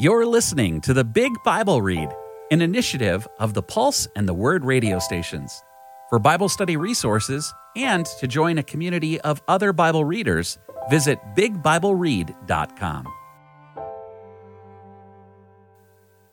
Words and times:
You're 0.00 0.26
listening 0.26 0.80
to 0.82 0.94
the 0.94 1.02
Big 1.02 1.32
Bible 1.44 1.82
Read, 1.82 2.08
an 2.52 2.62
initiative 2.62 3.26
of 3.40 3.54
the 3.54 3.64
Pulse 3.64 4.06
and 4.14 4.28
the 4.28 4.32
Word 4.32 4.64
radio 4.64 5.00
stations. 5.00 5.60
For 6.08 6.20
Bible 6.20 6.48
study 6.48 6.76
resources 6.76 7.52
and 7.74 8.06
to 8.20 8.28
join 8.28 8.58
a 8.58 8.62
community 8.62 9.20
of 9.22 9.42
other 9.48 9.72
Bible 9.72 10.04
readers, 10.04 10.56
visit 10.88 11.18
bigbibleread.com. 11.36 13.08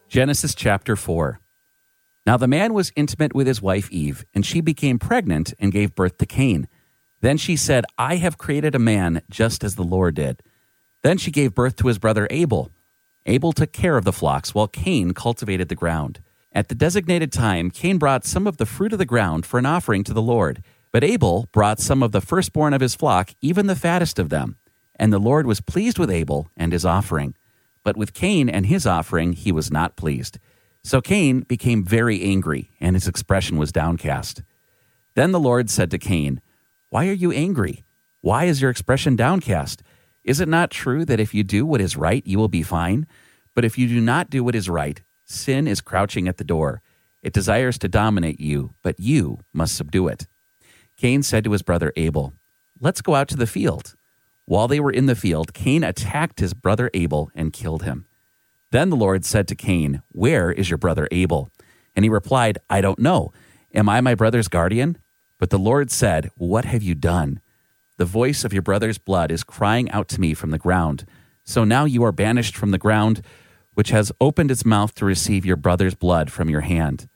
Genesis 0.10 0.54
chapter 0.54 0.96
4. 0.96 1.40
Now 2.28 2.38
the 2.38 2.48
man 2.48 2.72
was 2.72 2.92
intimate 2.96 3.34
with 3.34 3.48
his 3.48 3.64
wife 3.64 3.92
Eve, 3.92 4.26
and 4.36 4.46
she 4.46 4.62
became 4.62 5.00
pregnant 5.00 5.56
and 5.58 5.72
gave 5.72 5.96
birth 5.96 6.20
to 6.20 6.28
Cain. 6.28 6.68
Then 7.22 7.38
she 7.38 7.56
said, 7.56 7.86
I 7.98 8.18
have 8.18 8.38
created 8.38 8.76
a 8.76 8.80
man 8.80 9.24
just 9.32 9.64
as 9.64 9.74
the 9.74 9.84
Lord 9.84 10.14
did. 10.14 10.44
Then 11.02 11.18
she 11.18 11.32
gave 11.32 11.56
birth 11.56 11.78
to 11.78 11.88
his 11.88 11.98
brother 11.98 12.28
Abel. 12.30 12.70
Abel 13.26 13.54
took 13.54 13.72
care 13.72 13.98
of 13.98 14.06
the 14.06 14.14
flocks, 14.14 14.54
while 14.54 14.68
Cain 14.68 15.14
cultivated 15.14 15.70
the 15.70 15.76
ground. 15.76 16.20
At 16.52 16.70
the 16.70 16.76
designated 16.76 17.32
time, 17.32 17.72
Cain 17.72 17.98
brought 17.98 18.24
some 18.24 18.48
of 18.48 18.58
the 18.58 18.66
fruit 18.66 18.94
of 18.94 19.00
the 19.00 19.06
ground 19.06 19.46
for 19.46 19.58
an 19.58 19.66
offering 19.66 20.04
to 20.06 20.14
the 20.14 20.22
Lord. 20.22 20.64
But 20.92 21.04
Abel 21.04 21.50
brought 21.52 21.80
some 21.80 22.02
of 22.02 22.12
the 22.12 22.22
firstborn 22.22 22.74
of 22.74 22.82
his 22.82 22.96
flock, 22.96 23.32
even 23.42 23.68
the 23.68 23.76
fattest 23.76 24.20
of 24.20 24.30
them. 24.30 24.58
And 24.96 25.12
the 25.12 25.20
Lord 25.20 25.46
was 25.46 25.60
pleased 25.60 26.00
with 26.00 26.10
Abel 26.10 26.50
and 26.56 26.72
his 26.72 26.86
offering. 26.86 27.36
But 27.84 27.98
with 27.98 28.14
Cain 28.14 28.48
and 28.48 28.68
his 28.68 28.88
offering, 28.88 29.34
he 29.34 29.52
was 29.52 29.70
not 29.70 29.98
pleased. 29.98 30.40
So 30.84 31.02
Cain 31.02 31.42
became 31.42 31.84
very 31.84 32.22
angry, 32.22 32.72
and 32.80 32.96
his 32.96 33.08
expression 33.08 33.58
was 33.58 33.72
downcast. 33.72 34.44
Then 35.16 35.32
the 35.32 35.40
Lord 35.40 35.70
said 35.70 35.92
to 35.92 35.98
Cain, 35.98 36.42
Why 36.90 37.08
are 37.10 37.14
you 37.14 37.32
angry? 37.32 37.84
Why 38.22 38.46
is 38.46 38.62
your 38.62 38.72
expression 38.72 39.16
downcast? 39.16 39.84
Is 40.24 40.40
it 40.40 40.48
not 40.48 40.72
true 40.72 41.06
that 41.06 41.20
if 41.20 41.34
you 41.34 41.44
do 41.44 41.66
what 41.66 41.82
is 41.82 41.98
right, 41.98 42.26
you 42.26 42.40
will 42.40 42.48
be 42.48 42.64
fine? 42.64 43.06
But 43.56 43.66
if 43.66 43.78
you 43.78 43.88
do 43.88 44.00
not 44.00 44.30
do 44.30 44.44
what 44.44 44.54
is 44.54 44.70
right, 44.70 45.02
sin 45.26 45.68
is 45.68 45.82
crouching 45.82 46.28
at 46.28 46.38
the 46.38 46.44
door. 46.44 46.82
It 47.24 47.34
desires 47.34 47.80
to 47.80 47.88
dominate 47.88 48.40
you, 48.40 48.76
but 48.84 49.00
you 49.00 49.40
must 49.52 49.76
subdue 49.76 50.08
it. 50.08 50.28
Cain 50.98 51.24
said 51.24 51.44
to 51.46 51.52
his 51.52 51.64
brother 51.64 51.92
Abel, 51.96 52.34
Let's 52.80 53.02
go 53.02 53.16
out 53.16 53.28
to 53.30 53.38
the 53.38 53.48
field. 53.48 53.96
While 54.46 54.68
they 54.68 54.80
were 54.80 54.92
in 54.92 55.08
the 55.08 55.16
field, 55.16 55.54
Cain 55.54 55.84
attacked 55.84 56.40
his 56.40 56.54
brother 56.54 56.92
Abel 56.94 57.32
and 57.34 57.52
killed 57.52 57.84
him. 57.84 58.06
Then 58.72 58.90
the 58.90 58.96
Lord 58.96 59.26
said 59.26 59.48
to 59.48 59.56
Cain, 59.56 60.02
Where 60.12 60.52
is 60.52 60.70
your 60.70 60.78
brother 60.78 61.08
Abel? 61.12 61.50
And 61.96 62.06
he 62.06 62.10
replied, 62.10 62.58
I 62.70 62.82
don't 62.82 63.00
know. 63.00 63.32
Am 63.74 63.90
I 63.90 64.02
my 64.02 64.16
brother's 64.16 64.48
guardian? 64.48 64.98
But 65.40 65.50
the 65.50 65.58
Lord 65.58 65.90
said, 65.90 66.30
What 66.36 66.66
have 66.66 66.84
you 66.84 66.94
done? 66.94 67.40
The 67.98 68.06
voice 68.06 68.44
of 68.44 68.54
your 68.54 68.62
brother's 68.62 68.98
blood 68.98 69.32
is 69.32 69.44
crying 69.44 69.90
out 69.92 70.10
to 70.10 70.22
me 70.22 70.34
from 70.34 70.52
the 70.52 70.58
ground. 70.58 71.06
So 71.44 71.64
now 71.64 71.86
you 71.86 72.04
are 72.04 72.12
banished 72.12 72.58
from 72.58 72.72
the 72.72 72.78
ground, 72.78 73.22
which 73.76 73.92
has 73.92 74.12
opened 74.20 74.50
its 74.50 74.66
mouth 74.66 74.96
to 74.96 75.06
receive 75.06 75.46
your 75.46 75.56
brother's 75.56 75.96
blood 75.96 76.32
from 76.32 76.50
your 76.50 76.62
hand. 76.62 77.08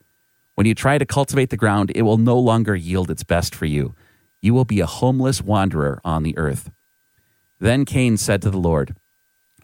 When 0.55 0.67
you 0.67 0.75
try 0.75 0.97
to 0.97 1.05
cultivate 1.05 1.49
the 1.49 1.57
ground, 1.57 1.91
it 1.95 2.03
will 2.03 2.17
no 2.17 2.37
longer 2.37 2.75
yield 2.75 3.09
its 3.09 3.23
best 3.23 3.55
for 3.55 3.65
you. 3.65 3.95
You 4.41 4.53
will 4.53 4.65
be 4.65 4.79
a 4.79 4.85
homeless 4.85 5.41
wanderer 5.41 5.99
on 6.03 6.23
the 6.23 6.37
earth. 6.37 6.69
Then 7.59 7.85
Cain 7.85 8.17
said 8.17 8.41
to 8.43 8.49
the 8.49 8.57
Lord, 8.57 8.95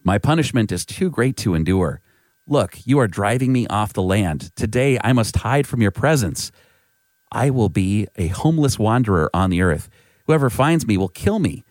My 0.03 0.17
punishment 0.17 0.71
is 0.71 0.85
too 0.85 1.09
great 1.09 1.37
to 1.37 1.53
endure. 1.53 2.01
Look, 2.47 2.85
you 2.85 2.99
are 2.99 3.07
driving 3.07 3.51
me 3.51 3.67
off 3.67 3.93
the 3.93 4.01
land. 4.01 4.55
Today 4.55 4.97
I 5.03 5.13
must 5.13 5.37
hide 5.37 5.67
from 5.67 5.81
your 5.81 5.91
presence. 5.91 6.51
I 7.31 7.49
will 7.49 7.69
be 7.69 8.07
a 8.15 8.27
homeless 8.27 8.79
wanderer 8.79 9.29
on 9.33 9.49
the 9.49 9.61
earth. 9.61 9.89
Whoever 10.27 10.49
finds 10.49 10.87
me 10.87 10.95
will 10.95 11.09
kill 11.09 11.39
me. 11.39 11.63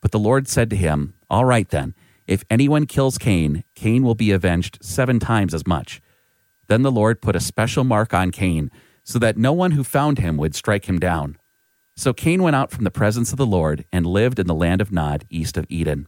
But 0.00 0.10
the 0.10 0.18
Lord 0.18 0.48
said 0.48 0.70
to 0.70 0.76
him, 0.76 1.14
All 1.30 1.44
right 1.44 1.68
then, 1.68 1.94
if 2.32 2.44
anyone 2.48 2.86
kills 2.86 3.18
Cain, 3.18 3.62
Cain 3.74 4.02
will 4.02 4.14
be 4.14 4.30
avenged 4.30 4.78
seven 4.80 5.20
times 5.20 5.52
as 5.52 5.66
much. 5.66 6.00
Then 6.66 6.80
the 6.80 6.90
Lord 6.90 7.20
put 7.20 7.36
a 7.36 7.40
special 7.40 7.84
mark 7.84 8.14
on 8.14 8.30
Cain, 8.30 8.70
so 9.04 9.18
that 9.18 9.36
no 9.36 9.52
one 9.52 9.72
who 9.72 9.84
found 9.84 10.18
him 10.18 10.38
would 10.38 10.54
strike 10.54 10.86
him 10.86 10.98
down. 10.98 11.36
So 11.94 12.14
Cain 12.14 12.42
went 12.42 12.56
out 12.56 12.70
from 12.70 12.84
the 12.84 12.90
presence 12.90 13.32
of 13.32 13.36
the 13.36 13.44
Lord 13.44 13.84
and 13.92 14.06
lived 14.06 14.38
in 14.38 14.46
the 14.46 14.54
land 14.54 14.80
of 14.80 14.90
Nod, 14.90 15.26
east 15.28 15.58
of 15.58 15.66
Eden. 15.68 16.06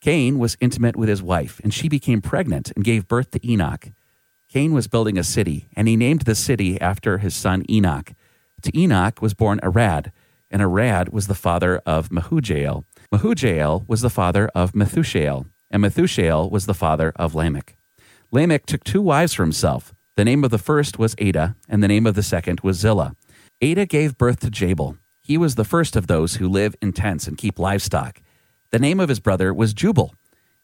Cain 0.00 0.38
was 0.38 0.56
intimate 0.60 0.94
with 0.94 1.08
his 1.08 1.24
wife, 1.24 1.60
and 1.64 1.74
she 1.74 1.88
became 1.88 2.22
pregnant 2.22 2.70
and 2.76 2.84
gave 2.84 3.08
birth 3.08 3.32
to 3.32 3.44
Enoch. 3.44 3.88
Cain 4.48 4.72
was 4.72 4.86
building 4.86 5.18
a 5.18 5.24
city, 5.24 5.66
and 5.74 5.88
he 5.88 5.96
named 5.96 6.20
the 6.20 6.36
city 6.36 6.80
after 6.80 7.18
his 7.18 7.34
son 7.34 7.64
Enoch. 7.68 8.12
To 8.62 8.78
Enoch 8.78 9.20
was 9.20 9.34
born 9.34 9.58
Arad, 9.64 10.12
and 10.52 10.62
Arad 10.62 11.08
was 11.08 11.26
the 11.26 11.34
father 11.34 11.78
of 11.84 12.10
Mehujael. 12.10 12.84
Mehujael 13.12 13.86
was 13.86 14.00
the 14.00 14.08
father 14.08 14.48
of 14.54 14.72
Methushael, 14.72 15.44
and 15.70 15.82
Methushael 15.84 16.50
was 16.50 16.64
the 16.64 16.72
father 16.72 17.12
of 17.16 17.34
Lamech. 17.34 17.76
Lamech 18.30 18.64
took 18.64 18.82
two 18.84 19.02
wives 19.02 19.34
for 19.34 19.42
himself. 19.42 19.92
The 20.16 20.24
name 20.24 20.44
of 20.44 20.50
the 20.50 20.56
first 20.56 20.98
was 20.98 21.14
Ada, 21.18 21.54
and 21.68 21.82
the 21.82 21.88
name 21.88 22.06
of 22.06 22.14
the 22.14 22.22
second 22.22 22.60
was 22.60 22.78
Zillah. 22.78 23.14
Ada 23.60 23.84
gave 23.84 24.16
birth 24.16 24.40
to 24.40 24.50
Jabal. 24.50 24.96
He 25.20 25.36
was 25.36 25.56
the 25.56 25.64
first 25.64 25.94
of 25.94 26.06
those 26.06 26.36
who 26.36 26.48
live 26.48 26.74
in 26.80 26.94
tents 26.94 27.28
and 27.28 27.36
keep 27.36 27.58
livestock. 27.58 28.22
The 28.70 28.78
name 28.78 28.98
of 28.98 29.10
his 29.10 29.20
brother 29.20 29.52
was 29.52 29.74
Jubal. 29.74 30.14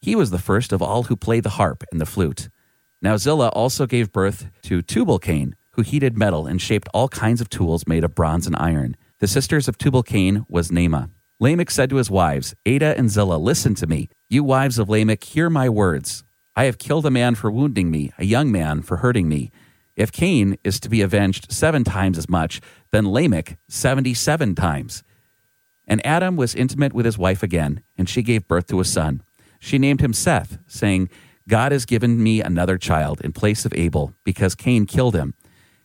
He 0.01 0.15
was 0.15 0.31
the 0.31 0.39
first 0.39 0.73
of 0.73 0.81
all 0.81 1.03
who 1.03 1.15
play 1.15 1.41
the 1.41 1.49
harp 1.49 1.83
and 1.91 2.01
the 2.01 2.07
flute. 2.07 2.49
Now 2.99 3.15
Zillah 3.15 3.49
also 3.49 3.85
gave 3.85 4.11
birth 4.11 4.49
to 4.63 4.81
Tubal-Cain, 4.81 5.55
who 5.73 5.83
heated 5.83 6.17
metal 6.17 6.47
and 6.47 6.59
shaped 6.59 6.89
all 6.95 7.09
kinds 7.09 7.41
of 7.41 7.49
tools 7.49 7.85
made 7.85 8.03
of 8.03 8.15
bronze 8.15 8.47
and 8.47 8.55
iron. 8.55 8.97
The 9.19 9.27
sisters 9.27 9.67
of 9.67 9.77
Tubal 9.77 10.01
Cain 10.01 10.47
was 10.49 10.71
Naamah. 10.71 11.11
Lamech 11.41 11.71
said 11.71 11.89
to 11.89 11.95
his 11.95 12.11
wives, 12.11 12.53
Ada 12.65 12.97
and 12.97 13.09
Zillah, 13.09 13.37
listen 13.37 13.73
to 13.75 13.87
me. 13.87 14.09
You 14.29 14.43
wives 14.43 14.77
of 14.77 14.89
Lamech, 14.89 15.23
hear 15.23 15.49
my 15.49 15.69
words. 15.69 16.25
I 16.53 16.65
have 16.65 16.77
killed 16.77 17.05
a 17.05 17.11
man 17.11 17.35
for 17.35 17.49
wounding 17.49 17.89
me, 17.89 18.11
a 18.17 18.25
young 18.25 18.51
man 18.51 18.81
for 18.81 18.97
hurting 18.97 19.29
me. 19.29 19.49
If 19.95 20.11
Cain 20.11 20.57
is 20.65 20.81
to 20.81 20.89
be 20.89 21.01
avenged 21.01 21.49
seven 21.49 21.85
times 21.85 22.17
as 22.17 22.27
much, 22.27 22.59
then 22.91 23.13
Lamech 23.13 23.57
seventy 23.69 24.13
seven 24.13 24.53
times. 24.53 25.01
And 25.87 26.05
Adam 26.05 26.35
was 26.35 26.55
intimate 26.55 26.93
with 26.93 27.05
his 27.05 27.17
wife 27.17 27.41
again, 27.41 27.83
and 27.97 28.09
she 28.09 28.21
gave 28.21 28.45
birth 28.45 28.67
to 28.67 28.81
a 28.81 28.85
son. 28.85 29.23
She 29.59 29.77
named 29.77 30.01
him 30.01 30.11
Seth, 30.11 30.57
saying, 30.67 31.09
God 31.47 31.71
has 31.71 31.85
given 31.85 32.21
me 32.21 32.41
another 32.41 32.77
child 32.77 33.21
in 33.21 33.31
place 33.31 33.63
of 33.63 33.73
Abel, 33.73 34.13
because 34.25 34.55
Cain 34.55 34.85
killed 34.85 35.15
him. 35.15 35.35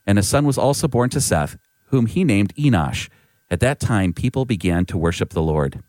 And 0.04 0.18
a 0.18 0.22
son 0.24 0.46
was 0.46 0.58
also 0.58 0.88
born 0.88 1.10
to 1.10 1.20
Seth, 1.20 1.56
whom 1.86 2.06
he 2.06 2.24
named 2.24 2.52
Enosh 2.56 3.08
at 3.54 3.60
that 3.60 3.78
time, 3.78 4.12
people 4.12 4.44
began 4.44 4.84
to 4.86 4.98
worship 4.98 5.30
the 5.30 5.40
Lord. 5.40 5.80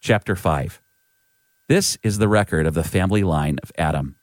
Chapter 0.00 0.34
5 0.34 0.80
This 1.68 1.96
is 2.02 2.18
the 2.18 2.26
record 2.26 2.66
of 2.66 2.74
the 2.74 2.82
family 2.82 3.22
line 3.22 3.60
of 3.62 3.70
Adam. 3.78 4.16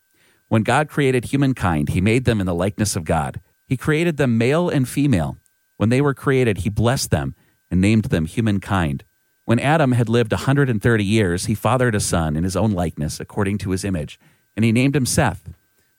When 0.50 0.64
God 0.64 0.90
created 0.90 1.24
humankind, 1.24 1.90
he 1.90 2.02
made 2.02 2.26
them 2.26 2.42
in 2.42 2.46
the 2.46 2.54
likeness 2.54 2.98
of 2.98 3.06
God. 3.06 3.40
He 3.66 3.78
created 3.78 4.18
them 4.18 4.38
male 4.38 4.68
and 4.68 4.90
female. 4.90 5.38
When 5.78 5.88
they 5.88 6.02
were 6.02 6.14
created, 6.14 6.58
he 6.58 6.70
blessed 6.70 7.12
them 7.12 7.34
and 7.72 7.80
named 7.80 8.06
them 8.06 8.26
humankind. 8.26 9.06
When 9.46 9.58
Adam 9.58 9.94
had 9.94 10.10
lived 10.10 10.34
a 10.34 10.36
130 10.36 11.02
years, 11.02 11.46
he 11.46 11.56
fathered 11.56 11.96
a 11.96 12.02
son 12.02 12.36
in 12.36 12.44
his 12.44 12.58
own 12.58 12.72
likeness, 12.72 13.22
according 13.22 13.60
to 13.60 13.70
his 13.70 13.86
image, 13.86 14.20
and 14.58 14.66
he 14.66 14.74
named 14.74 14.98
him 14.98 15.06
Seth. 15.06 15.48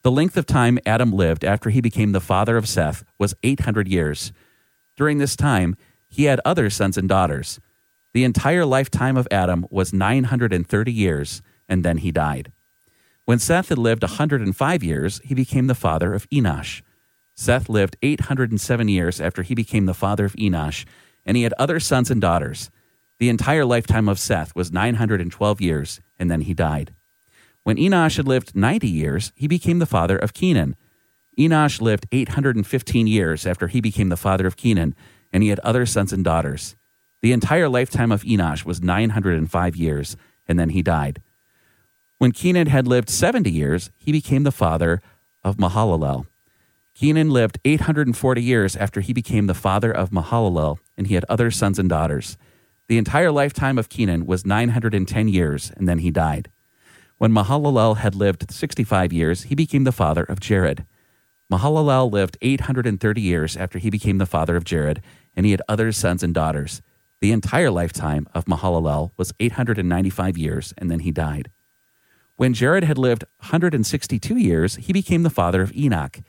The 0.03 0.13
length 0.13 0.37
of 0.37 0.45
time 0.45 0.79
Adam 0.85 1.11
lived 1.11 1.43
after 1.43 1.71
he 1.71 1.81
became 1.81 2.13
the 2.13 2.21
father 2.21 2.59
of 2.59 2.69
Seth 2.69 3.03
was 3.19 3.35
800 3.43 3.89
years. 3.89 4.31
During 4.95 5.17
this 5.17 5.37
time, 5.37 5.79
he 6.15 6.25
had 6.25 6.41
other 6.45 6.71
sons 6.71 6.97
and 6.97 7.09
daughters. 7.09 7.59
The 8.13 8.23
entire 8.23 8.65
lifetime 8.65 9.17
of 9.17 9.27
Adam 9.33 9.67
was 9.69 9.93
930 9.93 10.93
years, 10.93 11.43
and 11.69 11.85
then 11.85 11.99
he 11.99 12.13
died. 12.13 12.53
When 13.25 13.41
Seth 13.41 13.71
had 13.71 13.79
lived 13.79 14.05
105 14.05 14.85
years, 14.85 15.21
he 15.25 15.35
became 15.35 15.67
the 15.67 15.75
father 15.75 16.15
of 16.15 16.31
Enosh. 16.31 16.83
Seth 17.35 17.69
lived 17.69 17.97
807 18.01 18.87
years 18.87 19.21
after 19.21 19.43
he 19.43 19.57
became 19.57 19.87
the 19.87 19.95
father 19.95 20.25
of 20.25 20.35
Enosh, 20.35 20.85
and 21.27 21.37
he 21.37 21.43
had 21.43 21.55
other 21.59 21.81
sons 21.81 22.13
and 22.13 22.21
daughters. 22.21 22.71
The 23.19 23.29
entire 23.29 23.65
lifetime 23.65 24.09
of 24.09 24.21
Seth 24.21 24.55
was 24.55 24.71
912 24.71 25.61
years, 25.61 26.01
and 26.17 26.31
then 26.31 26.43
he 26.43 26.55
died. 26.55 26.95
When 27.65 27.77
Enosh 27.77 28.19
had 28.19 28.29
lived 28.29 28.55
90 28.55 28.87
years, 28.87 29.33
he 29.35 29.49
became 29.49 29.81
the 29.81 29.87
father 29.87 30.17
of 30.17 30.33
Kenan. 30.33 30.77
Enosh 31.37 31.81
lived 31.81 32.07
815 32.13 33.09
years 33.09 33.49
after 33.49 33.67
he 33.67 33.81
became 33.81 34.11
the 34.11 34.17
father 34.17 34.47
of 34.47 34.57
Kenan, 34.57 34.95
and 35.35 35.43
he 35.43 35.51
had 35.51 35.59
other 35.61 35.85
sons 35.85 36.13
and 36.13 36.25
daughters. 36.25 36.77
The 37.21 37.33
entire 37.33 37.69
lifetime 37.69 38.13
of 38.13 38.23
Enosh 38.23 38.65
was 38.65 38.81
905 38.81 39.77
years, 39.77 40.17
and 40.47 40.59
then 40.59 40.71
he 40.71 40.81
died. 40.81 41.21
When 42.19 42.31
Kenan 42.31 42.69
had 42.69 42.87
lived 42.87 43.11
70 43.11 43.51
years, 43.51 43.91
he 43.99 44.13
became 44.13 44.45
the 44.45 44.53
father 44.53 45.03
of 45.43 45.57
Mahalalel. 45.57 46.27
Kenan 46.95 47.31
lived 47.31 47.59
840 47.65 48.41
years 48.41 48.77
after 48.77 49.01
he 49.01 49.13
became 49.13 49.49
the 49.49 49.55
father 49.55 49.91
of 49.91 50.11
Mahalalel, 50.11 50.79
and 50.97 51.09
he 51.09 51.15
had 51.15 51.25
other 51.29 51.51
sons 51.51 51.81
and 51.81 51.89
daughters. 51.89 52.39
The 52.87 52.99
entire 52.99 53.33
lifetime 53.33 53.77
of 53.77 53.89
Kenan 53.89 54.27
was 54.27 54.47
910 54.47 55.27
years, 55.27 55.73
and 55.77 55.89
then 55.89 55.99
he 55.99 56.13
died. 56.13 56.49
When 57.19 57.33
Mahalalel 57.33 57.97
had 57.97 58.15
lived 58.15 58.53
65 58.53 59.13
years, 59.13 59.43
he 59.45 59.57
became 59.57 59.83
the 59.83 59.91
father 59.91 60.23
of 60.23 60.39
Jared. 60.39 60.87
Mahalalel 61.51 62.11
lived 62.11 62.39
830 62.41 63.21
years 63.21 63.57
after 63.57 63.79
he 63.79 63.91
became 63.91 64.19
the 64.19 64.27
father 64.27 64.57
of 64.57 64.65
Jared, 64.65 65.03
and 65.37 65.45
he 65.47 65.53
had 65.53 65.63
other 65.69 65.93
sons 65.93 66.23
and 66.23 66.35
daughters. 66.35 66.83
The 67.21 67.33
entire 67.33 67.71
lifetime 67.71 68.27
of 68.35 68.45
Mahalalel 68.45 69.13
was 69.17 69.33
895 69.41 70.37
years, 70.37 70.75
and 70.77 70.91
then 70.91 71.01
he 71.01 71.11
died. 71.11 71.51
When 72.37 72.53
Jared 72.53 72.85
had 72.85 72.99
lived 72.99 73.25
162 73.39 74.37
years, 74.37 74.77
he 74.77 74.93
became 74.93 75.23
the 75.23 75.31
father 75.31 75.63
of 75.63 75.75
Enoch. 75.75 76.21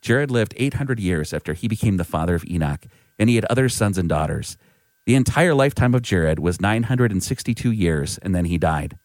Jared 0.00 0.30
lived 0.30 0.54
800 0.56 1.00
years 1.00 1.32
after 1.32 1.54
he 1.54 1.66
became 1.66 1.96
the 1.96 2.04
father 2.04 2.34
of 2.34 2.44
Enoch, 2.46 2.86
and 3.18 3.30
he 3.30 3.36
had 3.36 3.46
other 3.46 3.68
sons 3.68 3.96
and 3.96 4.08
daughters. 4.08 4.58
The 5.06 5.14
entire 5.14 5.54
lifetime 5.54 5.94
of 5.94 6.02
Jared 6.02 6.38
was 6.38 6.60
962 6.60 7.70
years, 7.70 8.18
and 8.18 8.34
then 8.34 8.44
he 8.44 8.58
died. 8.58 8.98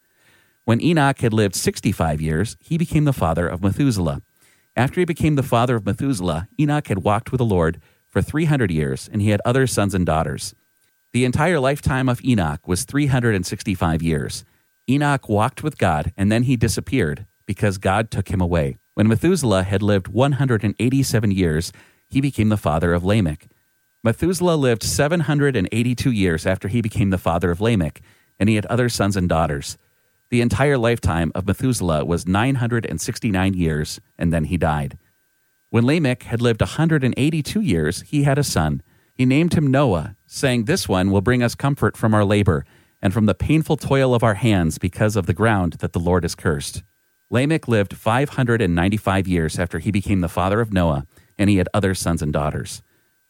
When 0.66 0.82
Enoch 0.82 1.20
had 1.20 1.34
lived 1.34 1.56
65 1.56 2.22
years, 2.22 2.58
he 2.60 2.78
became 2.78 3.06
the 3.06 3.14
father 3.14 3.48
of 3.48 3.64
Methuselah. 3.64 4.22
After 4.76 5.00
he 5.00 5.06
became 5.06 5.36
the 5.36 5.44
father 5.44 5.78
of 5.78 5.86
Methuselah, 5.86 6.48
Enoch 6.60 6.88
had 6.88 7.04
walked 7.04 7.32
with 7.32 7.40
the 7.40 7.46
Lord 7.46 7.82
for 8.10 8.22
300 8.22 8.72
years, 8.72 9.10
and 9.12 9.22
he 9.22 9.30
had 9.30 9.42
other 9.46 9.68
sons 9.68 9.94
and 9.94 10.06
daughters. 10.06 10.54
The 11.14 11.26
entire 11.26 11.60
lifetime 11.60 12.10
of 12.10 12.24
Enoch 12.24 12.68
was 12.68 12.84
365 12.84 14.02
years. 14.02 14.44
Enoch 14.88 15.30
walked 15.30 15.64
with 15.64 15.78
God, 15.78 16.14
and 16.18 16.32
then 16.32 16.44
he 16.44 16.56
disappeared 16.56 17.26
because 17.46 17.78
God 17.78 18.12
took 18.12 18.30
him 18.30 18.42
away. 18.42 18.78
When 18.94 19.08
Methuselah 19.08 19.64
had 19.64 19.82
lived 19.82 20.08
187 20.08 21.32
years, 21.32 21.72
he 22.10 22.22
became 22.22 22.50
the 22.50 22.58
father 22.58 22.94
of 22.94 23.04
Lamech. 23.04 23.48
Methuselah 24.04 24.56
lived 24.56 24.84
782 24.84 26.12
years 26.12 26.46
after 26.46 26.68
he 26.68 26.82
became 26.82 27.10
the 27.10 27.18
father 27.18 27.52
of 27.52 27.62
Lamech, 27.62 28.02
and 28.40 28.50
he 28.50 28.56
had 28.56 28.66
other 28.68 28.90
sons 28.90 29.18
and 29.18 29.28
daughters. 29.28 29.78
The 30.30 30.42
entire 30.42 30.78
lifetime 30.78 31.32
of 31.34 31.48
Methuselah 31.48 32.06
was 32.06 32.28
969 32.28 33.54
years, 33.56 34.00
and 34.18 34.32
then 34.32 34.46
he 34.46 34.58
died. 34.58 34.98
When 35.72 35.86
Lamech 35.86 36.24
had 36.24 36.42
lived 36.42 36.62
182 36.62 37.62
years, 37.62 38.02
he 38.02 38.24
had 38.24 38.40
a 38.40 38.44
son. 38.44 38.82
He 39.14 39.26
named 39.26 39.54
him 39.54 39.68
Noah, 39.68 40.16
saying, 40.26 40.66
This 40.66 40.90
one 40.90 41.12
will 41.12 41.22
bring 41.22 41.44
us 41.44 41.54
comfort 41.54 41.96
from 41.96 42.16
our 42.16 42.26
labor 42.26 42.66
and 43.04 43.14
from 43.14 43.28
the 43.28 43.36
painful 43.36 43.78
toil 43.78 44.16
of 44.16 44.24
our 44.24 44.34
hands 44.34 44.80
because 44.80 45.16
of 45.16 45.28
the 45.28 45.34
ground 45.34 45.74
that 45.74 45.94
the 45.94 46.00
Lord 46.00 46.24
has 46.24 46.34
cursed. 46.34 46.82
Lamech 47.30 47.68
lived 47.68 47.96
595 47.96 49.28
years 49.28 49.60
after 49.60 49.78
he 49.78 49.92
became 49.92 50.22
the 50.22 50.28
father 50.28 50.60
of 50.60 50.74
Noah, 50.74 51.06
and 51.38 51.52
he 51.52 51.58
had 51.58 51.70
other 51.72 51.94
sons 51.94 52.24
and 52.24 52.34
daughters. 52.34 52.82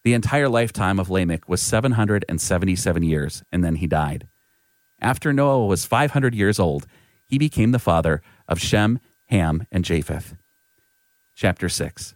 The 0.03 0.13
entire 0.13 0.47
lifetime 0.47 0.97
of 0.97 1.09
Lamech 1.09 1.49
was 1.49 1.61
777 1.61 3.03
years, 3.03 3.43
and 3.51 3.65
then 3.65 3.75
he 3.75 3.87
died. 3.87 4.29
After 5.01 5.33
Noah 5.33 5.65
was 5.65 5.85
500 5.85 6.33
years 6.33 6.57
old, 6.57 6.87
he 7.25 7.37
became 7.37 7.71
the 7.71 7.79
father 7.79 8.21
of 8.47 8.61
Shem, 8.61 8.99
Ham, 9.25 9.67
and 9.73 9.83
Japheth. 9.83 10.35
Chapter 11.35 11.67
6 11.67 12.15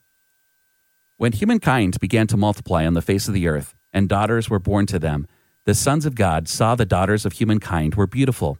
When 1.24 1.32
humankind 1.32 2.02
began 2.02 2.28
to 2.28 2.36
multiply 2.36 2.86
on 2.86 2.96
the 2.96 3.02
face 3.02 3.30
of 3.30 3.34
the 3.34 3.48
earth, 3.48 3.76
and 3.94 4.10
daughters 4.10 4.50
were 4.50 4.60
born 4.60 4.86
to 4.88 5.00
them, 5.00 5.26
the 5.64 5.74
sons 5.74 6.06
of 6.06 6.16
God 6.16 6.50
saw 6.50 6.76
the 6.76 6.86
daughters 6.86 7.26
of 7.26 7.32
humankind 7.32 7.96
were 7.96 8.08
beautiful. 8.08 8.58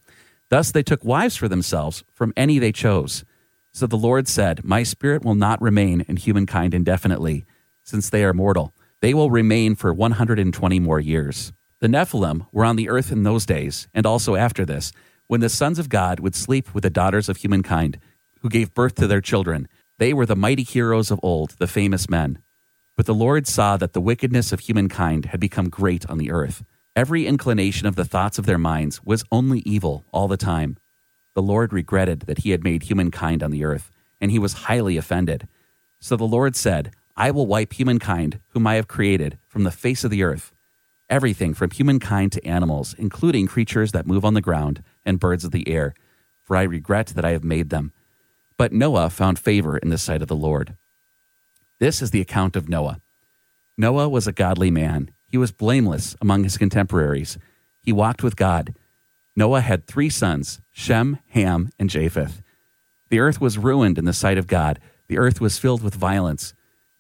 Thus 0.48 0.72
they 0.72 0.82
took 0.82 1.04
wives 1.04 1.36
for 1.36 1.50
themselves 1.50 2.06
from 2.14 2.32
any 2.38 2.60
they 2.60 2.72
chose. 2.72 3.26
So 3.74 3.86
the 3.86 3.98
Lord 3.98 4.30
said, 4.30 4.64
My 4.64 4.84
spirit 4.84 5.26
will 5.26 5.36
not 5.36 5.62
remain 5.62 6.06
in 6.08 6.16
humankind 6.16 6.74
indefinitely, 6.74 7.44
since 7.84 8.10
they 8.10 8.24
are 8.24 8.32
mortal 8.32 8.74
they 9.02 9.14
will 9.14 9.30
remain 9.30 9.76
for 9.76 9.94
120 9.94 10.80
more 10.80 11.02
years. 11.02 11.52
The 11.82 11.90
Nephilim 11.90 12.48
were 12.54 12.64
on 12.64 12.78
the 12.78 12.88
earth 12.88 13.12
in 13.12 13.24
those 13.24 13.46
days, 13.46 13.90
and 13.94 14.06
also 14.06 14.36
after 14.36 14.64
this, 14.64 14.94
when 15.28 15.42
the 15.42 15.50
sons 15.50 15.80
of 15.80 15.90
God 15.90 16.22
would 16.22 16.34
sleep 16.34 16.74
with 16.74 16.84
the 16.84 16.90
daughters 16.90 17.28
of 17.28 17.36
humankind, 17.36 18.00
who 18.40 18.48
gave 18.48 18.74
birth 18.74 18.96
to 18.96 19.08
their 19.08 19.20
children. 19.20 19.68
They 19.98 20.14
were 20.14 20.26
the 20.26 20.38
mighty 20.38 20.64
heroes 20.64 21.12
of 21.12 21.20
old, 21.22 21.56
the 21.60 21.68
famous 21.68 22.10
men. 22.10 22.40
But 22.96 23.08
the 23.08 23.14
Lord 23.14 23.48
saw 23.48 23.78
that 23.78 23.94
the 23.94 24.02
wickedness 24.02 24.52
of 24.52 24.62
humankind 24.62 25.26
had 25.26 25.40
become 25.40 25.70
great 25.70 26.08
on 26.10 26.18
the 26.20 26.32
earth. 26.32 26.64
Every 26.96 27.26
inclination 27.26 27.88
of 27.88 27.96
the 27.96 28.06
thoughts 28.06 28.38
of 28.38 28.46
their 28.46 28.60
minds 28.60 29.04
was 29.04 29.24
only 29.32 29.60
evil 29.62 30.06
all 30.12 30.28
the 30.28 30.38
time. 30.38 30.78
The 31.34 31.42
Lord 31.42 31.74
regretted 31.74 32.22
that 32.22 32.40
he 32.40 32.52
had 32.52 32.64
made 32.64 32.84
humankind 32.84 33.42
on 33.42 33.50
the 33.50 33.64
earth, 33.64 33.90
and 34.22 34.30
he 34.30 34.38
was 34.38 34.54
highly 34.54 34.96
offended. 34.96 35.48
So 36.00 36.16
the 36.16 36.24
Lord 36.26 36.56
said, 36.56 36.92
I 37.18 37.32
will 37.32 37.48
wipe 37.48 37.74
humankind, 37.74 38.40
whom 38.50 38.68
I 38.68 38.76
have 38.76 38.88
created, 38.88 39.40
from 39.48 39.64
the 39.64 39.72
face 39.72 40.04
of 40.04 40.12
the 40.12 40.22
earth. 40.22 40.52
Everything 41.10 41.56
from 41.56 41.72
humankind 41.72 42.32
to 42.34 42.46
animals, 42.46 42.94
including 42.98 43.48
creatures 43.48 43.92
that 43.92 44.08
move 44.08 44.24
on 44.24 44.36
the 44.36 44.42
ground 44.42 44.84
and 45.04 45.20
birds 45.20 45.44
of 45.44 45.52
the 45.52 45.68
air, 45.68 45.96
for 46.44 46.56
I 46.56 46.64
regret 46.64 47.08
that 47.08 47.26
I 47.26 47.32
have 47.32 47.44
made 47.44 47.70
them. 47.72 47.92
But 48.58 48.72
Noah 48.72 49.10
found 49.10 49.40
favor 49.40 49.78
in 49.78 49.90
the 49.90 49.98
sight 49.98 50.22
of 50.22 50.28
the 50.28 50.36
Lord. 50.36 50.76
This 51.84 52.02
is 52.02 52.12
the 52.12 52.22
account 52.22 52.56
of 52.56 52.70
Noah. 52.70 53.02
Noah 53.78 54.08
was 54.08 54.26
a 54.26 54.32
godly 54.32 54.72
man. 54.72 55.12
He 55.28 55.38
was 55.38 55.52
blameless 55.52 56.16
among 56.22 56.46
his 56.46 56.58
contemporaries. 56.58 57.38
He 57.82 57.92
walked 57.92 58.24
with 58.24 58.38
God. 58.38 58.74
Noah 59.36 59.60
had 59.60 59.86
three 59.86 60.10
sons 60.10 60.62
Shem, 60.72 61.20
Ham, 61.32 61.72
and 61.78 61.90
Japheth. 61.90 62.42
The 63.10 63.20
earth 63.20 63.42
was 63.42 63.58
ruined 63.58 63.98
in 63.98 64.06
the 64.06 64.14
sight 64.14 64.38
of 64.38 64.48
God. 64.48 64.80
The 65.10 65.18
earth 65.18 65.42
was 65.42 65.60
filled 65.60 65.84
with 65.84 65.94
violence. 65.94 66.54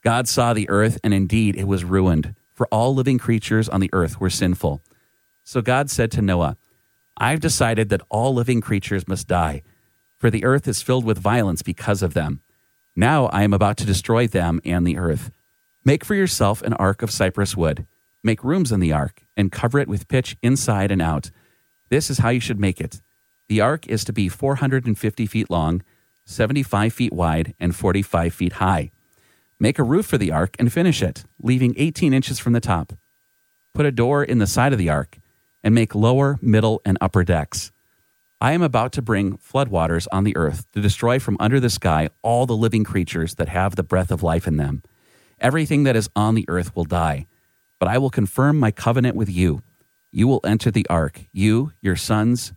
God 0.03 0.27
saw 0.27 0.53
the 0.53 0.69
earth, 0.69 0.99
and 1.01 1.13
indeed 1.13 1.55
it 1.55 1.65
was 1.65 1.85
ruined, 1.85 2.35
for 2.53 2.67
all 2.67 2.93
living 2.93 3.17
creatures 3.17 3.69
on 3.69 3.79
the 3.79 3.89
earth 3.93 4.19
were 4.19 4.29
sinful. 4.29 4.83
So 5.45 5.61
God 5.61 5.89
said 5.89 6.11
to 6.11 6.21
Noah, 6.21 6.57
I've 7.15 7.39
decided 7.39 7.87
that 7.87 8.01
all 8.09 8.33
living 8.33 8.59
creatures 8.59 9.07
must 9.07 9.29
die, 9.29 9.63
for 10.17 10.29
the 10.29 10.43
earth 10.43 10.67
is 10.67 10.81
filled 10.81 11.05
with 11.05 11.17
violence 11.17 11.61
because 11.61 12.03
of 12.03 12.13
them. 12.13 12.41
Now 12.95 13.25
I 13.27 13.43
am 13.43 13.53
about 13.53 13.77
to 13.77 13.85
destroy 13.85 14.27
them 14.27 14.61
and 14.63 14.85
the 14.85 14.97
earth. 14.97 15.31
Make 15.83 16.05
for 16.05 16.15
yourself 16.15 16.61
an 16.61 16.73
ark 16.73 17.01
of 17.01 17.11
cypress 17.11 17.57
wood. 17.57 17.87
Make 18.23 18.43
rooms 18.43 18.71
in 18.71 18.79
the 18.79 18.93
ark, 18.93 19.23
and 19.35 19.51
cover 19.51 19.79
it 19.79 19.87
with 19.87 20.07
pitch 20.07 20.37
inside 20.41 20.91
and 20.91 21.01
out. 21.01 21.29
This 21.89 22.09
is 22.09 22.19
how 22.19 22.29
you 22.29 22.39
should 22.39 22.59
make 22.59 22.79
it. 22.79 23.01
The 23.49 23.61
ark 23.61 23.87
is 23.87 24.05
to 24.05 24.13
be 24.13 24.29
450 24.29 25.25
feet 25.25 25.49
long, 25.49 25.83
75 26.25 26.93
feet 26.93 27.11
wide, 27.11 27.53
and 27.59 27.75
45 27.75 28.33
feet 28.33 28.53
high. 28.53 28.91
Make 29.59 29.79
a 29.79 29.83
roof 29.83 30.05
for 30.05 30.17
the 30.17 30.31
ark 30.31 30.55
and 30.59 30.71
finish 30.71 31.01
it, 31.01 31.25
leaving 31.41 31.73
18 31.77 32.13
inches 32.13 32.39
from 32.39 32.53
the 32.53 32.61
top. 32.61 32.93
Put 33.73 33.85
a 33.85 33.91
door 33.91 34.23
in 34.23 34.37
the 34.37 34.47
side 34.47 34.71
of 34.71 34.79
the 34.79 34.89
ark 34.89 35.19
and 35.63 35.73
make 35.73 35.95
lower, 35.95 36.37
middle, 36.41 36.81
and 36.85 36.97
upper 37.01 37.23
decks. 37.23 37.71
I 38.43 38.51
am 38.51 38.61
about 38.61 38.91
to 38.93 39.01
bring 39.01 39.37
floodwaters 39.37 40.05
on 40.11 40.25
the 40.25 40.35
earth 40.35 40.69
to 40.73 40.81
destroy 40.81 41.17
from 41.17 41.37
under 41.39 41.59
the 41.59 41.69
sky 41.69 42.09
all 42.21 42.45
the 42.45 42.55
living 42.55 42.83
creatures 42.83 43.35
that 43.35 43.47
have 43.47 43.75
the 43.75 43.83
breath 43.83 44.11
of 44.11 44.21
life 44.21 44.45
in 44.45 44.57
them. 44.57 44.83
Everything 45.39 45.83
that 45.83 45.95
is 45.95 46.09
on 46.15 46.35
the 46.35 46.45
earth 46.47 46.75
will 46.75 46.83
die, 46.83 47.25
but 47.79 47.87
I 47.87 47.97
will 47.97 48.09
confirm 48.09 48.59
my 48.59 48.69
covenant 48.69 49.15
with 49.15 49.29
you. 49.29 49.63
You 50.11 50.27
will 50.27 50.41
enter 50.43 50.69
the 50.69 50.85
ark, 50.89 51.21
you, 51.31 51.71
your 51.81 51.95
sons, 51.95 52.53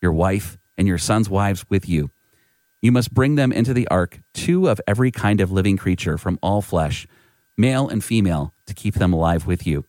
your 0.00 0.12
wife, 0.12 0.58
and 0.78 0.86
your 0.86 0.98
sons' 0.98 1.28
wives 1.28 1.64
with 1.68 1.88
you 1.88 2.10
you 2.82 2.90
must 2.90 3.14
bring 3.14 3.36
them 3.36 3.52
into 3.52 3.72
the 3.72 3.86
ark, 3.88 4.20
two 4.34 4.68
of 4.68 4.80
every 4.88 5.12
kind 5.12 5.40
of 5.40 5.52
living 5.52 5.76
creature 5.76 6.18
from 6.18 6.38
all 6.42 6.60
flesh, 6.60 7.06
male 7.56 7.88
and 7.88 8.02
female, 8.02 8.52
to 8.66 8.74
keep 8.74 8.96
them 8.96 9.12
alive 9.12 9.46
with 9.46 9.64
you. 9.64 9.84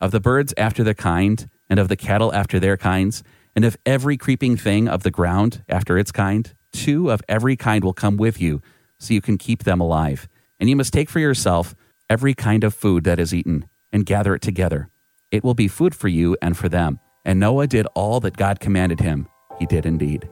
Of 0.00 0.12
the 0.12 0.20
birds 0.20 0.54
after 0.56 0.84
their 0.84 0.94
kind, 0.94 1.50
and 1.68 1.80
of 1.80 1.88
the 1.88 1.96
cattle 1.96 2.32
after 2.32 2.60
their 2.60 2.76
kinds, 2.76 3.24
and 3.54 3.64
of 3.64 3.76
every 3.84 4.16
creeping 4.16 4.56
thing 4.56 4.88
of 4.88 5.02
the 5.02 5.10
ground 5.10 5.62
after 5.68 5.98
its 5.98 6.12
kind, 6.12 6.52
two 6.72 7.10
of 7.10 7.22
every 7.28 7.56
kind 7.56 7.84
will 7.84 7.92
come 7.92 8.16
with 8.16 8.40
you, 8.40 8.62
so 8.98 9.14
you 9.14 9.20
can 9.20 9.38
keep 9.38 9.64
them 9.64 9.80
alive. 9.80 10.28
And 10.58 10.68
you 10.68 10.76
must 10.76 10.92
take 10.92 11.10
for 11.10 11.20
yourself 11.20 11.74
every 12.08 12.34
kind 12.34 12.64
of 12.64 12.74
food 12.74 13.04
that 13.04 13.18
is 13.18 13.34
eaten, 13.34 13.66
and 13.92 14.06
gather 14.06 14.34
it 14.34 14.42
together. 14.42 14.88
It 15.30 15.42
will 15.42 15.54
be 15.54 15.68
food 15.68 15.94
for 15.94 16.08
you 16.08 16.36
and 16.42 16.56
for 16.56 16.68
them. 16.68 17.00
And 17.24 17.40
Noah 17.40 17.66
did 17.66 17.86
all 17.94 18.20
that 18.20 18.36
God 18.36 18.60
commanded 18.60 19.00
him. 19.00 19.28
He 19.58 19.66
did 19.66 19.86
indeed. 19.86 20.28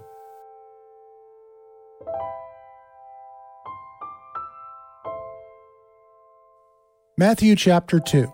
Matthew 7.16 7.54
chapter 7.54 8.00
2 8.00 8.32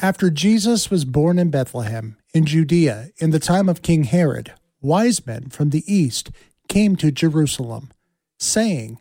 After 0.00 0.30
Jesus 0.30 0.88
was 0.88 1.04
born 1.04 1.38
in 1.38 1.50
Bethlehem, 1.50 2.16
in 2.32 2.46
Judea, 2.46 3.10
in 3.18 3.30
the 3.30 3.38
time 3.38 3.68
of 3.68 3.82
King 3.82 4.04
Herod, 4.04 4.52
wise 4.80 5.26
men 5.26 5.48
from 5.48 5.70
the 5.70 5.84
east 5.92 6.30
came 6.68 6.96
to 6.96 7.10
Jerusalem, 7.10 7.90
saying, 8.38 8.98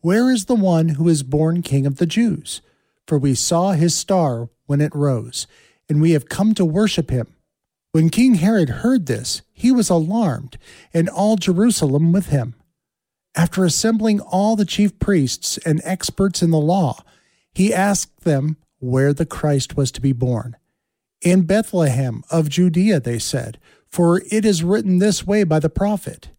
Where 0.00 0.30
is 0.30 0.44
the 0.44 0.54
one 0.54 0.90
who 0.90 1.08
is 1.08 1.22
born 1.22 1.62
King 1.62 1.86
of 1.86 1.96
the 1.96 2.06
Jews? 2.06 2.60
For 3.06 3.18
we 3.18 3.34
saw 3.34 3.72
his 3.72 3.94
star 3.94 4.48
when 4.66 4.80
it 4.80 4.94
rose, 4.94 5.46
and 5.88 6.00
we 6.00 6.10
have 6.10 6.28
come 6.28 6.54
to 6.54 6.64
worship 6.64 7.10
him. 7.10 7.28
When 7.92 8.10
King 8.10 8.34
Herod 8.34 8.68
heard 8.68 9.06
this, 9.06 9.42
he 9.54 9.72
was 9.72 9.88
alarmed, 9.88 10.58
and 10.92 11.08
all 11.08 11.36
Jerusalem 11.36 12.12
with 12.12 12.26
him. 12.26 12.54
After 13.34 13.64
assembling 13.64 14.20
all 14.20 14.56
the 14.56 14.64
chief 14.64 14.98
priests 14.98 15.56
and 15.58 15.80
experts 15.84 16.42
in 16.42 16.50
the 16.50 16.58
law, 16.58 17.02
he 17.54 17.72
asked 17.72 18.24
them 18.24 18.56
where 18.80 19.14
the 19.14 19.24
Christ 19.24 19.76
was 19.76 19.90
to 19.92 20.00
be 20.00 20.12
born. 20.12 20.56
In 21.22 21.42
Bethlehem 21.42 22.22
of 22.30 22.48
Judea, 22.48 23.00
they 23.00 23.18
said, 23.18 23.58
for 23.88 24.22
it 24.30 24.44
is 24.44 24.62
written 24.62 24.98
this 24.98 25.26
way 25.26 25.44
by 25.44 25.58
the 25.58 25.70
prophet 25.70 26.30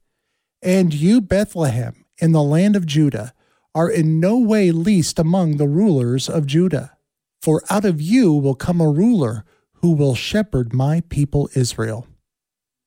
And 0.62 0.94
you, 0.94 1.22
Bethlehem, 1.22 2.06
in 2.20 2.32
the 2.32 2.44
land 2.44 2.76
of 2.76 2.86
Judah, 2.86 3.34
are 3.74 3.90
in 3.90 4.20
no 4.20 4.38
way 4.38 4.72
least 4.72 5.20
among 5.20 5.58
the 5.58 5.68
rulers 5.68 6.30
of 6.30 6.46
Judah. 6.46 6.98
For 7.42 7.64
out 7.70 7.86
of 7.86 8.02
you 8.02 8.34
will 8.34 8.56
come 8.56 8.82
a 8.82 8.90
ruler 8.90 9.46
who 9.82 9.92
will 9.92 10.16
shepherd 10.16 10.74
my 10.74 11.02
people 11.10 11.50
Israel. 11.56 12.08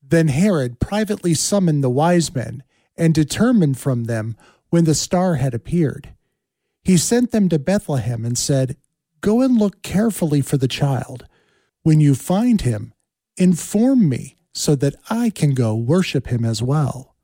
Then 0.01 0.27
Herod 0.27 0.79
privately 0.79 1.33
summoned 1.33 1.83
the 1.83 1.89
wise 1.89 2.33
men 2.35 2.63
and 2.97 3.13
determined 3.13 3.77
from 3.77 4.05
them 4.05 4.35
when 4.69 4.83
the 4.83 4.95
star 4.95 5.35
had 5.35 5.53
appeared. 5.53 6.13
He 6.83 6.97
sent 6.97 7.31
them 7.31 7.47
to 7.49 7.59
Bethlehem 7.59 8.25
and 8.25 8.37
said, 8.37 8.75
Go 9.21 9.41
and 9.41 9.57
look 9.57 9.81
carefully 9.81 10.41
for 10.41 10.57
the 10.57 10.67
child. 10.67 11.25
When 11.83 11.99
you 11.99 12.13
find 12.13 12.61
him, 12.61 12.93
inform 13.37 14.07
me 14.07 14.37
so 14.53 14.75
that 14.75 14.95
I 15.09 15.29
can 15.29 15.53
go 15.53 15.75
worship 15.75 16.27
him 16.27 16.45
as 16.45 16.61
well. 16.61 17.15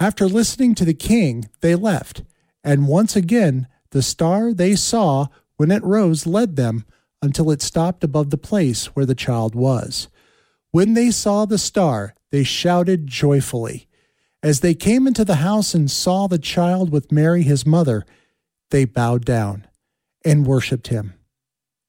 After 0.00 0.26
listening 0.26 0.74
to 0.76 0.84
the 0.84 0.94
king, 0.94 1.48
they 1.60 1.74
left, 1.74 2.22
and 2.64 2.88
once 2.88 3.14
again 3.14 3.68
the 3.90 4.02
star 4.02 4.52
they 4.52 4.74
saw 4.74 5.26
when 5.56 5.70
it 5.70 5.84
rose 5.84 6.26
led 6.26 6.56
them 6.56 6.84
until 7.22 7.50
it 7.50 7.62
stopped 7.62 8.04
above 8.04 8.30
the 8.30 8.38
place 8.38 8.86
where 8.96 9.06
the 9.06 9.14
child 9.14 9.54
was. 9.54 10.08
When 10.70 10.94
they 10.94 11.10
saw 11.10 11.44
the 11.44 11.58
star, 11.58 12.14
they 12.30 12.44
shouted 12.44 13.06
joyfully. 13.06 13.88
As 14.42 14.60
they 14.60 14.74
came 14.74 15.06
into 15.06 15.24
the 15.24 15.36
house 15.36 15.74
and 15.74 15.90
saw 15.90 16.26
the 16.26 16.38
child 16.38 16.90
with 16.90 17.10
Mary 17.10 17.42
his 17.42 17.66
mother, 17.66 18.04
they 18.70 18.84
bowed 18.84 19.24
down 19.24 19.66
and 20.24 20.46
worshipped 20.46 20.88
him. 20.88 21.14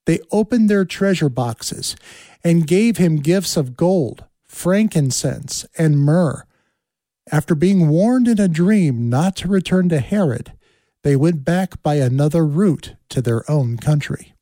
They 0.09 0.21
opened 0.31 0.71
their 0.71 0.85
treasure 0.85 1.29
boxes 1.29 1.95
and 2.43 2.65
gave 2.65 2.97
him 2.97 3.17
gifts 3.17 3.55
of 3.55 3.77
gold, 3.77 4.25
frankincense, 4.47 5.67
and 5.77 5.99
myrrh. 5.99 6.47
After 7.31 7.53
being 7.53 7.89
warned 7.89 8.27
in 8.27 8.39
a 8.39 8.47
dream 8.47 9.07
not 9.07 9.35
to 9.35 9.47
return 9.47 9.87
to 9.89 9.99
Herod, 9.99 10.53
they 11.03 11.15
went 11.15 11.45
back 11.45 11.83
by 11.83 11.97
another 11.97 12.43
route 12.43 12.95
to 13.09 13.21
their 13.21 13.47
own 13.47 13.77
country. 13.77 14.33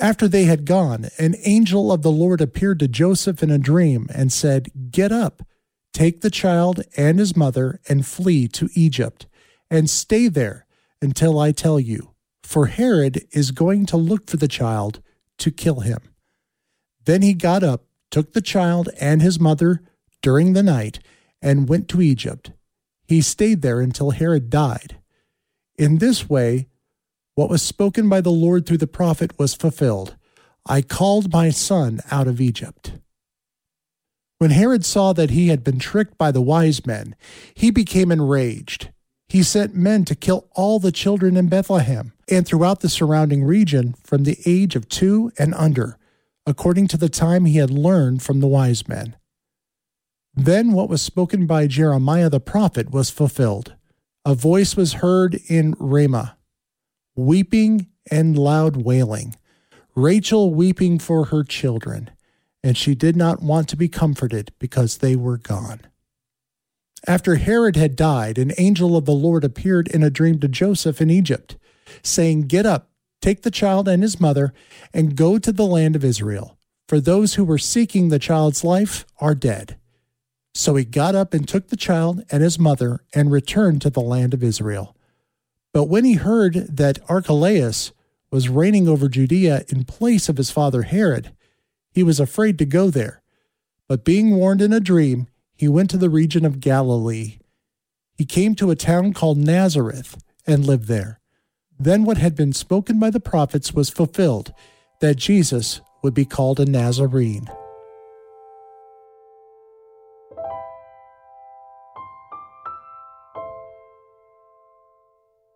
After 0.00 0.26
they 0.26 0.46
had 0.46 0.64
gone, 0.64 1.10
an 1.16 1.36
angel 1.44 1.92
of 1.92 2.02
the 2.02 2.10
Lord 2.10 2.40
appeared 2.40 2.80
to 2.80 2.88
Joseph 2.88 3.40
in 3.40 3.52
a 3.52 3.56
dream 3.58 4.08
and 4.12 4.32
said, 4.32 4.90
Get 4.90 5.12
up, 5.12 5.46
take 5.92 6.22
the 6.22 6.28
child 6.28 6.82
and 6.96 7.20
his 7.20 7.36
mother, 7.36 7.78
and 7.88 8.04
flee 8.04 8.48
to 8.48 8.68
Egypt, 8.74 9.28
and 9.70 9.88
stay 9.88 10.26
there 10.26 10.66
until 11.00 11.38
I 11.38 11.52
tell 11.52 11.78
you, 11.78 12.14
for 12.48 12.68
Herod 12.68 13.26
is 13.30 13.50
going 13.50 13.84
to 13.84 13.98
look 13.98 14.30
for 14.30 14.38
the 14.38 14.48
child 14.48 15.02
to 15.36 15.50
kill 15.50 15.80
him. 15.80 15.98
Then 17.04 17.20
he 17.20 17.34
got 17.34 17.62
up, 17.62 17.84
took 18.10 18.32
the 18.32 18.40
child 18.40 18.88
and 18.98 19.20
his 19.20 19.38
mother 19.38 19.82
during 20.22 20.54
the 20.54 20.62
night, 20.62 20.98
and 21.42 21.68
went 21.68 21.88
to 21.88 22.00
Egypt. 22.00 22.52
He 23.06 23.20
stayed 23.20 23.60
there 23.60 23.82
until 23.82 24.12
Herod 24.12 24.48
died. 24.48 24.96
In 25.76 25.98
this 25.98 26.30
way, 26.30 26.68
what 27.34 27.50
was 27.50 27.60
spoken 27.60 28.08
by 28.08 28.22
the 28.22 28.30
Lord 28.30 28.64
through 28.64 28.78
the 28.78 28.86
prophet 28.86 29.38
was 29.38 29.54
fulfilled 29.54 30.16
I 30.64 30.80
called 30.80 31.30
my 31.30 31.50
son 31.50 32.00
out 32.10 32.26
of 32.26 32.40
Egypt. 32.40 32.94
When 34.38 34.52
Herod 34.52 34.86
saw 34.86 35.12
that 35.12 35.30
he 35.30 35.48
had 35.48 35.62
been 35.62 35.78
tricked 35.78 36.16
by 36.16 36.30
the 36.30 36.40
wise 36.40 36.86
men, 36.86 37.14
he 37.52 37.70
became 37.70 38.10
enraged. 38.10 38.88
He 39.28 39.42
sent 39.42 39.74
men 39.74 40.04
to 40.06 40.14
kill 40.14 40.48
all 40.54 40.78
the 40.78 40.92
children 40.92 41.36
in 41.36 41.48
Bethlehem 41.48 42.12
and 42.30 42.46
throughout 42.46 42.80
the 42.80 42.88
surrounding 42.88 43.44
region 43.44 43.94
from 44.02 44.24
the 44.24 44.38
age 44.46 44.74
of 44.74 44.88
two 44.88 45.30
and 45.38 45.54
under, 45.54 45.98
according 46.46 46.88
to 46.88 46.96
the 46.96 47.10
time 47.10 47.44
he 47.44 47.58
had 47.58 47.70
learned 47.70 48.22
from 48.22 48.40
the 48.40 48.46
wise 48.46 48.88
men. 48.88 49.16
Then 50.34 50.72
what 50.72 50.88
was 50.88 51.02
spoken 51.02 51.46
by 51.46 51.66
Jeremiah 51.66 52.30
the 52.30 52.40
prophet 52.40 52.90
was 52.90 53.10
fulfilled. 53.10 53.74
A 54.24 54.34
voice 54.34 54.76
was 54.76 54.94
heard 54.94 55.38
in 55.48 55.74
Ramah 55.78 56.36
weeping 57.16 57.88
and 58.10 58.38
loud 58.38 58.76
wailing, 58.76 59.34
Rachel 59.96 60.54
weeping 60.54 61.00
for 61.00 61.26
her 61.26 61.42
children, 61.42 62.10
and 62.62 62.76
she 62.76 62.94
did 62.94 63.16
not 63.16 63.42
want 63.42 63.68
to 63.68 63.76
be 63.76 63.88
comforted 63.88 64.52
because 64.60 64.98
they 64.98 65.16
were 65.16 65.36
gone. 65.36 65.80
After 67.06 67.36
Herod 67.36 67.76
had 67.76 67.96
died, 67.96 68.38
an 68.38 68.52
angel 68.58 68.96
of 68.96 69.04
the 69.04 69.12
Lord 69.12 69.44
appeared 69.44 69.88
in 69.88 70.02
a 70.02 70.10
dream 70.10 70.40
to 70.40 70.48
Joseph 70.48 71.00
in 71.00 71.10
Egypt, 71.10 71.56
saying, 72.02 72.42
Get 72.42 72.66
up, 72.66 72.90
take 73.20 73.42
the 73.42 73.50
child 73.50 73.88
and 73.88 74.02
his 74.02 74.20
mother, 74.20 74.52
and 74.92 75.16
go 75.16 75.38
to 75.38 75.52
the 75.52 75.66
land 75.66 75.94
of 75.96 76.04
Israel, 76.04 76.58
for 76.88 77.00
those 77.00 77.34
who 77.34 77.44
were 77.44 77.58
seeking 77.58 78.08
the 78.08 78.18
child's 78.18 78.64
life 78.64 79.06
are 79.20 79.34
dead. 79.34 79.76
So 80.54 80.74
he 80.74 80.84
got 80.84 81.14
up 81.14 81.34
and 81.34 81.46
took 81.46 81.68
the 81.68 81.76
child 81.76 82.24
and 82.30 82.42
his 82.42 82.58
mother 82.58 83.04
and 83.14 83.30
returned 83.30 83.80
to 83.82 83.90
the 83.90 84.00
land 84.00 84.34
of 84.34 84.42
Israel. 84.42 84.96
But 85.72 85.84
when 85.84 86.04
he 86.04 86.14
heard 86.14 86.54
that 86.76 86.98
Archelaus 87.08 87.92
was 88.30 88.48
reigning 88.48 88.88
over 88.88 89.08
Judea 89.08 89.64
in 89.68 89.84
place 89.84 90.28
of 90.28 90.36
his 90.36 90.50
father 90.50 90.82
Herod, 90.82 91.32
he 91.92 92.02
was 92.02 92.18
afraid 92.18 92.58
to 92.58 92.64
go 92.64 92.90
there. 92.90 93.22
But 93.86 94.04
being 94.04 94.34
warned 94.34 94.60
in 94.60 94.72
a 94.72 94.80
dream, 94.80 95.28
he 95.58 95.66
went 95.66 95.90
to 95.90 95.98
the 95.98 96.08
region 96.08 96.44
of 96.44 96.60
Galilee. 96.60 97.38
He 98.14 98.24
came 98.24 98.54
to 98.54 98.70
a 98.70 98.76
town 98.76 99.12
called 99.12 99.38
Nazareth 99.38 100.16
and 100.46 100.64
lived 100.64 100.86
there. 100.86 101.18
Then 101.80 102.04
what 102.04 102.16
had 102.16 102.36
been 102.36 102.52
spoken 102.52 103.00
by 103.00 103.10
the 103.10 103.18
prophets 103.18 103.74
was 103.74 103.90
fulfilled 103.90 104.54
that 105.00 105.16
Jesus 105.16 105.80
would 106.04 106.14
be 106.14 106.24
called 106.24 106.60
a 106.60 106.64
Nazarene. 106.64 107.48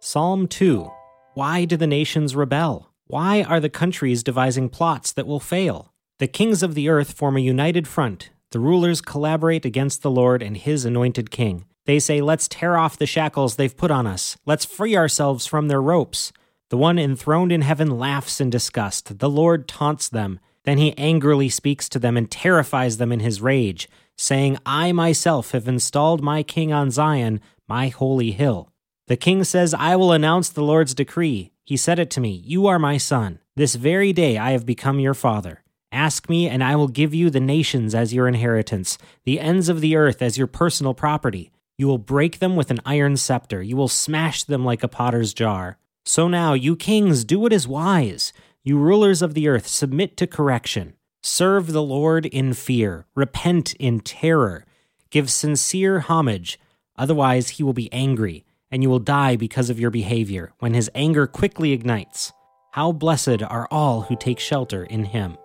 Psalm 0.01 0.49
2 0.49 0.91
Why 1.35 1.65
do 1.65 1.77
the 1.77 1.87
nations 1.87 2.35
rebel? 2.35 2.91
Why 3.07 3.45
are 3.45 3.61
the 3.61 3.71
countries 3.71 4.25
devising 4.25 4.69
plots 4.69 5.13
that 5.13 5.29
will 5.29 5.39
fail? 5.39 5.93
The 6.19 6.27
kings 6.27 6.65
of 6.65 6.75
the 6.75 6.89
earth 6.89 7.13
form 7.13 7.37
a 7.37 7.41
united 7.41 7.87
front. 7.87 8.31
The 8.53 8.61
rulers 8.61 9.01
collaborate 9.01 9.65
against 9.65 10.03
the 10.03 10.11
Lord 10.11 10.43
and 10.43 10.57
his 10.57 10.85
anointed 10.85 11.31
king. 11.31 11.65
They 11.87 11.99
say, 11.99 12.21
Let's 12.21 12.49
tear 12.49 12.77
off 12.77 12.99
the 12.99 13.07
shackles 13.07 13.57
they've 13.57 13.77
put 13.77 13.91
on 13.91 14.07
us. 14.07 14.37
Let's 14.45 14.67
free 14.67 14.95
ourselves 14.95 15.47
from 15.47 15.69
their 15.69 15.81
ropes. 15.81 16.33
The 16.69 16.77
one 16.77 16.99
enthroned 16.99 17.51
in 17.51 17.63
heaven 17.63 17.99
laughs 17.99 18.41
in 18.41 18.51
disgust. 18.51 19.19
The 19.19 19.31
Lord 19.31 19.67
taunts 19.67 20.09
them. 20.09 20.39
Then 20.65 20.77
he 20.77 20.97
angrily 20.99 21.49
speaks 21.49 21.89
to 21.89 21.99
them 21.99 22.17
and 22.17 22.31
terrifies 22.31 22.99
them 22.99 23.11
in 23.11 23.21
his 23.21 23.41
rage, 23.41 23.89
saying, 24.17 24.59
I 24.65 24.93
myself 24.93 25.53
have 25.53 25.67
installed 25.67 26.23
my 26.23 26.43
king 26.43 26.73
on 26.73 26.91
Zion, 26.91 27.41
my 27.67 27.89
holy 27.89 28.33
hill. 28.33 28.71
The 29.09 29.17
king 29.17 29.45
says, 29.45 29.75
I 29.75 29.97
will 29.97 30.13
announce 30.13 30.51
the 30.51 30.63
Lord's 30.63 30.95
decree. 30.95 31.53
He 31.65 31.79
said 31.79 31.99
it 31.99 32.11
to 32.11 32.21
me, 32.21 32.43
You 32.45 32.67
are 32.67 32.79
my 32.79 32.99
son. 32.99 33.41
This 33.57 33.77
very 33.77 34.13
day 34.13 34.37
I 34.37 34.51
have 34.51 34.67
become 34.67 35.01
your 35.01 35.15
father. 35.15 35.63
Ask 35.93 36.29
me, 36.29 36.49
and 36.49 36.65
I 36.65 36.75
will 36.75 36.89
give 36.89 37.15
you 37.15 37.31
the 37.31 37.41
nations 37.41 37.95
as 37.95 38.15
your 38.15 38.27
inheritance, 38.27 38.99
the 39.25 39.39
ends 39.39 39.69
of 39.69 39.81
the 39.81 39.95
earth 39.95 40.23
as 40.23 40.39
your 40.39 40.47
personal 40.47 40.95
property. 40.95 41.53
You 41.77 41.87
will 41.87 41.99
break 41.99 42.39
them 42.39 42.57
with 42.57 42.71
an 42.71 42.81
iron 42.85 43.17
scepter, 43.17 43.63
you 43.63 43.77
will 43.77 43.89
smash 43.89 44.43
them 44.43 44.65
like 44.65 44.83
a 44.83 44.89
potter's 44.89 45.35
jar. 45.35 45.77
So 46.05 46.27
now, 46.27 46.55
you 46.55 46.75
kings, 46.75 47.25
do 47.25 47.39
what 47.39 47.53
is 47.53 47.69
wise. 47.69 48.33
You 48.65 48.79
rulers 48.79 49.23
of 49.23 49.35
the 49.35 49.49
earth, 49.49 49.67
submit 49.67 50.17
to 50.17 50.27
correction. 50.27 50.95
Serve 51.23 51.73
the 51.73 51.83
Lord 51.83 52.27
in 52.27 52.55
fear, 52.55 53.07
repent 53.15 53.75
in 53.75 54.01
terror, 54.01 54.65
give 55.11 55.31
sincere 55.31 56.01
homage, 56.01 56.59
otherwise, 56.97 57.51
he 57.51 57.63
will 57.63 57.73
be 57.73 57.93
angry 57.93 58.45
and 58.73 58.83
you 58.83 58.89
will 58.89 58.99
die 58.99 59.37
because 59.37 59.69
of 59.71 59.79
your 59.79 59.91
behavior 59.91 60.53
when 60.59 60.73
his 60.73 60.91
anger 60.95 61.27
quickly 61.27 61.73
ignites. 61.73 62.33
How 62.73 62.91
blessed 62.91 63.43
are 63.43 63.69
all 63.71 64.03
who 64.03 64.17
take 64.17 64.41
shelter 64.41 64.85
in 64.85 65.05
him. 65.05 65.37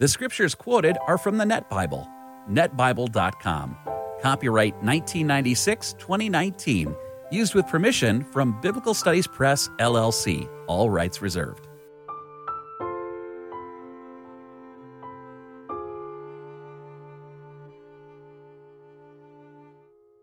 The 0.00 0.06
scriptures 0.06 0.54
quoted 0.54 0.96
are 1.08 1.18
from 1.18 1.38
the 1.38 1.44
Net 1.44 1.68
Bible, 1.68 2.08
netbible.com. 2.48 3.76
Copyright 4.22 4.74
1996 4.74 5.94
2019. 5.94 6.94
Used 7.30 7.54
with 7.56 7.66
permission 7.66 8.22
from 8.22 8.60
Biblical 8.60 8.94
Studies 8.94 9.26
Press, 9.26 9.68
LLC. 9.80 10.48
All 10.68 10.88
rights 10.88 11.20
reserved. 11.20 11.67